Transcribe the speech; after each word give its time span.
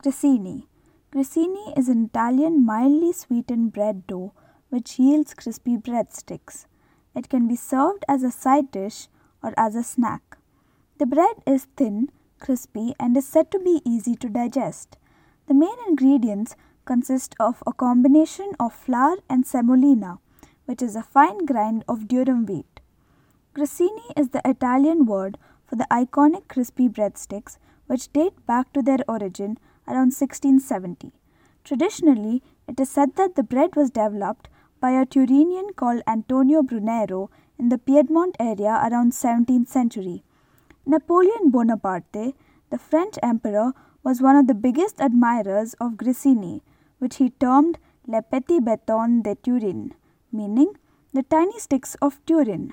Grissini. 0.00 0.68
Grissini 1.12 1.76
is 1.76 1.88
an 1.88 2.04
Italian 2.04 2.64
mildly 2.64 3.12
sweetened 3.12 3.72
bread 3.72 4.06
dough 4.06 4.32
which 4.68 4.96
yields 4.96 5.34
crispy 5.34 5.76
breadsticks. 5.76 6.66
It 7.16 7.28
can 7.28 7.48
be 7.48 7.56
served 7.56 8.04
as 8.06 8.22
a 8.22 8.30
side 8.30 8.70
dish 8.70 9.08
or 9.42 9.52
as 9.56 9.74
a 9.74 9.82
snack. 9.82 10.38
The 10.98 11.06
bread 11.06 11.42
is 11.44 11.66
thin, 11.76 12.12
crispy, 12.38 12.94
and 13.00 13.16
is 13.16 13.26
said 13.26 13.50
to 13.50 13.58
be 13.58 13.82
easy 13.84 14.14
to 14.14 14.28
digest. 14.28 14.96
The 15.48 15.54
main 15.54 15.76
ingredients 15.88 16.54
consist 16.84 17.34
of 17.40 17.60
a 17.66 17.72
combination 17.72 18.52
of 18.60 18.72
flour 18.72 19.16
and 19.28 19.44
semolina, 19.44 20.20
which 20.66 20.80
is 20.80 20.94
a 20.94 21.02
fine 21.02 21.44
grind 21.44 21.84
of 21.88 22.06
durum 22.06 22.46
wheat. 22.46 22.80
Grissini 23.52 24.12
is 24.16 24.28
the 24.28 24.42
Italian 24.44 25.06
word 25.06 25.38
for 25.66 25.74
the 25.74 25.88
iconic 25.90 26.46
crispy 26.46 26.88
breadsticks 26.88 27.58
which 27.88 28.12
date 28.12 28.46
back 28.46 28.72
to 28.72 28.80
their 28.80 28.98
origin 29.08 29.58
around 29.88 30.12
1670. 30.12 31.12
Traditionally, 31.64 32.42
it 32.66 32.78
is 32.78 32.88
said 32.88 33.16
that 33.16 33.34
the 33.34 33.42
bread 33.42 33.74
was 33.74 33.90
developed 33.90 34.48
by 34.80 34.90
a 34.92 35.06
Turinian 35.06 35.74
called 35.74 36.02
Antonio 36.06 36.62
Brunero 36.62 37.30
in 37.58 37.68
the 37.68 37.78
Piedmont 37.78 38.36
area 38.38 38.80
around 38.86 39.12
17th 39.12 39.68
century. 39.68 40.22
Napoleon 40.86 41.50
Bonaparte, 41.50 42.34
the 42.70 42.78
French 42.78 43.16
emperor, 43.22 43.72
was 44.04 44.22
one 44.22 44.36
of 44.36 44.46
the 44.46 44.54
biggest 44.54 45.00
admirers 45.00 45.74
of 45.80 45.92
Grissini, 45.92 46.60
which 46.98 47.16
he 47.16 47.30
termed 47.30 47.78
Le 48.06 48.22
Petit 48.22 48.60
Bâton 48.60 49.22
de 49.22 49.34
Turin, 49.34 49.94
meaning 50.32 50.72
the 51.12 51.22
tiny 51.22 51.58
sticks 51.58 51.94
of 52.00 52.24
Turin. 52.24 52.72